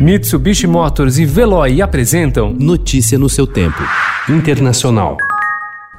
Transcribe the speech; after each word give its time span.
Mitsubishi 0.00 0.66
Motors 0.66 1.18
e 1.18 1.26
Veloy 1.26 1.82
apresentam 1.82 2.56
Notícia 2.58 3.18
no 3.18 3.28
seu 3.28 3.46
tempo. 3.46 3.82
Internacional. 4.30 5.18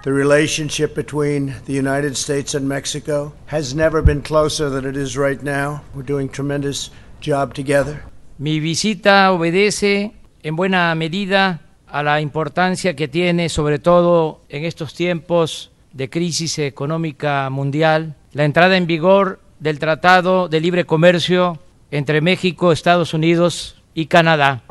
The 0.02 0.12
relationship 0.12 0.96
between 0.96 1.54
the 1.68 1.78
United 1.78 2.16
States 2.16 2.56
and 2.56 2.64
Mexico 2.66 3.32
has 3.46 3.76
never 3.76 4.02
been 4.02 4.24
closer 4.24 4.72
than 4.72 4.90
it 4.90 4.98
is 4.98 5.16
right 5.16 5.44
now. 5.44 5.82
We're 5.94 6.04
doing 6.04 6.28
tremendous 6.28 6.90
job 7.22 7.54
together. 7.54 8.02
Mi 8.40 8.60
visita 8.60 9.32
obedece 9.32 10.14
en 10.42 10.56
buena 10.56 10.96
medida 10.96 11.62
a 11.86 12.02
la 12.02 12.22
importancia 12.22 12.96
que 12.96 13.08
tiene, 13.08 13.50
sobre 13.50 13.78
todo 13.78 14.42
en 14.50 14.66
estos 14.66 14.96
tiempos 14.96 15.70
de 15.94 16.10
crisis 16.10 16.58
económica 16.58 17.48
mundial, 17.52 18.16
la 18.34 18.46
entrada 18.46 18.78
en 18.78 18.88
vigor 18.88 19.42
del 19.60 19.78
Tratado 19.78 20.50
de 20.50 20.60
Libre 20.60 20.86
Comercio 20.86 21.60
entre 21.92 22.22
México, 22.22 22.72
Estados 22.72 23.14
Unidos 23.14 23.76
y 23.96 24.06
Canadá. 24.06 24.62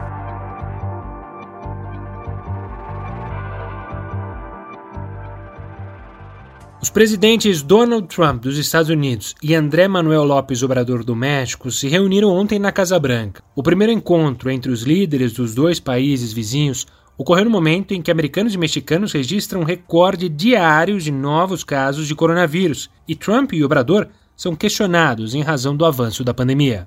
Os 6.83 6.89
presidentes 6.89 7.63
Donald 7.63 8.09
Trump 8.09 8.43
dos 8.43 8.57
Estados 8.57 8.89
Unidos 8.89 9.35
e 9.43 9.55
André 9.55 9.87
Manuel 9.87 10.25
Lopes 10.25 10.63
Obrador 10.63 11.05
do 11.05 11.15
México 11.15 11.71
se 11.71 11.89
reuniram 11.89 12.31
ontem 12.31 12.59
na 12.59 12.73
Casa 12.73 12.99
Branca. 12.99 13.43
O 13.55 13.63
primeiro 13.63 13.93
encontro 13.93 14.51
entre 14.51 14.73
os 14.73 14.83
líderes 14.83 15.35
dos 15.35 15.55
dois 15.55 15.79
países 15.79 16.33
vizinhos 16.33 16.87
ocorreu 17.19 17.45
no 17.45 17.51
momento 17.51 17.93
em 17.93 18.01
que 18.01 18.11
americanos 18.11 18.55
e 18.55 18.59
mexicanos 18.59 19.13
registram 19.13 19.61
um 19.61 19.65
recorde 19.65 20.27
diário 20.27 20.99
de 20.99 21.13
novos 21.13 21.63
casos 21.63 22.09
de 22.09 22.15
coronavírus 22.15 22.89
e 23.07 23.15
Trump 23.15 23.53
e 23.53 23.63
Obrador 23.63 24.09
são 24.35 24.57
questionados 24.57 25.35
em 25.35 25.43
razão 25.43 25.77
do 25.77 25.85
avanço 25.85 26.25
da 26.25 26.33
pandemia. 26.33 26.87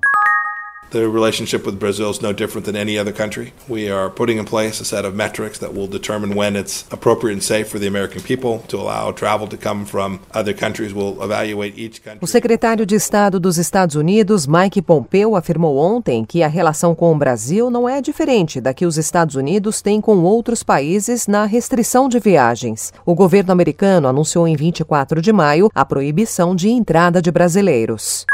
The 0.94 1.08
relationship 1.08 1.66
with 1.66 1.80
Brazil 1.80 2.10
is 2.10 2.22
no 2.22 2.32
different 2.32 2.66
than 2.66 2.76
any 2.76 2.96
other 2.96 3.10
country. 3.10 3.52
We 3.66 3.90
are 3.90 4.08
putting 4.08 4.38
in 4.38 4.44
place 4.44 4.80
a 4.80 4.84
set 4.84 5.04
of 5.04 5.12
metrics 5.12 5.58
that 5.58 5.74
will 5.74 5.88
determine 5.88 6.36
when 6.36 6.54
it's 6.54 6.84
appropriate 6.92 7.34
and 7.34 7.42
safe 7.42 7.66
for 7.66 7.80
the 7.80 7.88
American 7.88 8.22
people 8.22 8.62
to 8.68 8.76
allow 8.76 9.10
travel 9.10 9.48
to 9.48 9.56
come 9.56 9.86
from 9.86 10.20
other 10.32 10.54
countries. 10.54 10.94
We'll 10.94 11.20
evaluate 11.20 11.76
each 11.76 12.00
country. 12.00 12.20
O 12.22 12.28
secretário 12.28 12.86
de 12.86 12.94
Estado 12.94 13.40
dos 13.40 13.58
Estados 13.58 13.96
Unidos, 13.96 14.46
Mike 14.46 14.82
Pompeo, 14.82 15.34
afirmou 15.34 15.78
ontem 15.78 16.24
que 16.24 16.44
a 16.44 16.48
relação 16.48 16.94
com 16.94 17.12
o 17.12 17.18
Brasil 17.18 17.68
não 17.70 17.88
é 17.88 18.00
diferente 18.00 18.60
da 18.60 18.72
que 18.72 18.86
os 18.86 18.96
Estados 18.96 19.34
Unidos 19.34 19.82
têm 19.82 20.00
com 20.00 20.18
outros 20.18 20.62
países 20.62 21.26
na 21.26 21.44
restrição 21.44 22.08
de 22.08 22.20
viagens. 22.20 22.92
O 23.04 23.16
governo 23.16 23.50
americano 23.50 24.06
anunciou 24.06 24.46
em 24.46 24.54
24 24.54 25.20
de 25.20 25.32
maio 25.32 25.68
a 25.74 25.84
proibição 25.84 26.54
de 26.54 26.68
entrada 26.68 27.20
de 27.20 27.32
brasileiros. 27.32 28.24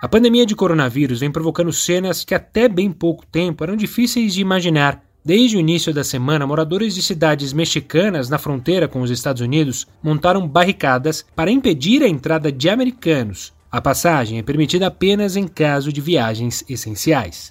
A 0.00 0.06
pandemia 0.06 0.46
de 0.46 0.54
coronavírus 0.54 1.18
vem 1.18 1.30
provocando 1.30 1.72
cenas 1.72 2.24
que 2.24 2.32
até 2.32 2.68
bem 2.68 2.92
pouco 2.92 3.26
tempo 3.26 3.64
eram 3.64 3.74
difíceis 3.74 4.32
de 4.32 4.40
imaginar. 4.40 5.02
Desde 5.24 5.56
o 5.56 5.60
início 5.60 5.92
da 5.92 6.04
semana, 6.04 6.46
moradores 6.46 6.94
de 6.94 7.02
cidades 7.02 7.52
mexicanas 7.52 8.28
na 8.28 8.38
fronteira 8.38 8.86
com 8.86 9.02
os 9.02 9.10
Estados 9.10 9.42
Unidos 9.42 9.88
montaram 10.00 10.46
barricadas 10.46 11.26
para 11.34 11.50
impedir 11.50 12.04
a 12.04 12.08
entrada 12.08 12.52
de 12.52 12.68
americanos. 12.68 13.52
A 13.72 13.80
passagem 13.80 14.38
é 14.38 14.42
permitida 14.42 14.86
apenas 14.86 15.34
em 15.34 15.48
caso 15.48 15.92
de 15.92 16.00
viagens 16.00 16.64
essenciais. 16.68 17.50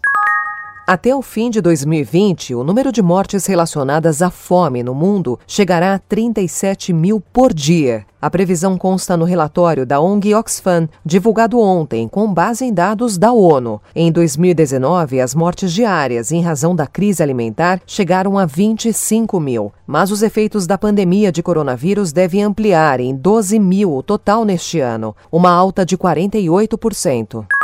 Até 0.87 1.13
o 1.13 1.21
fim 1.21 1.49
de 1.49 1.59
2020, 1.59 2.55
o 2.55 2.63
número 2.63 2.93
de 2.93 3.01
mortes 3.01 3.45
relacionadas 3.45 4.21
à 4.21 4.31
fome 4.31 4.81
no 4.83 4.95
mundo 4.95 5.37
chegará 5.45 5.95
a 5.95 5.99
37 5.99 6.93
mil 6.93 7.19
por 7.19 7.53
dia. 7.53 8.05
A 8.19 8.31
previsão 8.31 8.79
consta 8.79 9.15
no 9.15 9.25
relatório 9.25 9.85
da 9.85 10.01
ONG 10.01 10.33
Oxfam, 10.33 10.89
divulgado 11.05 11.59
ontem, 11.59 12.07
com 12.07 12.33
base 12.33 12.65
em 12.65 12.73
dados 12.73 13.15
da 13.15 13.31
ONU. 13.31 13.79
Em 13.95 14.11
2019, 14.11 15.21
as 15.21 15.35
mortes 15.35 15.71
diárias 15.71 16.31
em 16.31 16.41
razão 16.41 16.75
da 16.75 16.87
crise 16.87 17.21
alimentar 17.21 17.79
chegaram 17.85 18.35
a 18.35 18.45
25 18.47 19.39
mil, 19.39 19.71
mas 19.85 20.09
os 20.09 20.23
efeitos 20.23 20.65
da 20.65 20.79
pandemia 20.79 21.31
de 21.31 21.43
coronavírus 21.43 22.11
devem 22.11 22.41
ampliar 22.41 22.99
em 22.99 23.15
12 23.15 23.59
mil 23.59 23.93
o 23.93 24.01
total 24.01 24.43
neste 24.43 24.79
ano, 24.79 25.15
uma 25.31 25.51
alta 25.51 25.85
de 25.85 25.95
48%. 25.95 27.56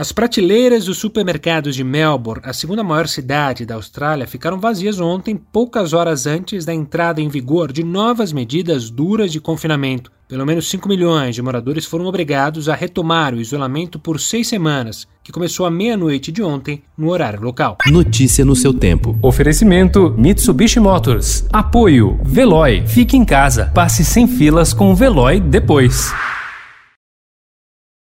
As 0.00 0.12
prateleiras 0.12 0.86
dos 0.86 0.96
supermercados 0.96 1.76
de 1.76 1.84
Melbourne, 1.84 2.40
a 2.46 2.54
segunda 2.54 2.82
maior 2.82 3.06
cidade 3.06 3.66
da 3.66 3.74
Austrália, 3.74 4.26
ficaram 4.26 4.58
vazias 4.58 4.98
ontem, 4.98 5.36
poucas 5.36 5.92
horas 5.92 6.26
antes 6.26 6.64
da 6.64 6.72
entrada 6.72 7.20
em 7.20 7.28
vigor 7.28 7.70
de 7.70 7.84
novas 7.84 8.32
medidas 8.32 8.88
duras 8.88 9.30
de 9.30 9.38
confinamento. 9.42 10.10
Pelo 10.26 10.46
menos 10.46 10.70
5 10.70 10.88
milhões 10.88 11.34
de 11.34 11.42
moradores 11.42 11.84
foram 11.84 12.06
obrigados 12.06 12.66
a 12.66 12.74
retomar 12.74 13.34
o 13.34 13.40
isolamento 13.42 13.98
por 13.98 14.18
seis 14.18 14.48
semanas, 14.48 15.06
que 15.22 15.32
começou 15.32 15.66
à 15.66 15.70
meia-noite 15.70 16.32
de 16.32 16.42
ontem, 16.42 16.82
no 16.96 17.10
horário 17.10 17.42
local. 17.42 17.76
Notícia 17.86 18.42
no 18.42 18.56
seu 18.56 18.72
tempo. 18.72 19.18
Oferecimento 19.20 20.14
Mitsubishi 20.16 20.80
Motors. 20.80 21.44
Apoio 21.52 22.18
Veloy. 22.24 22.86
Fique 22.86 23.18
em 23.18 23.24
casa. 23.26 23.70
Passe 23.74 24.02
sem 24.02 24.26
filas 24.26 24.72
com 24.72 24.90
o 24.90 24.96
Veloy 24.96 25.40
depois. 25.40 26.10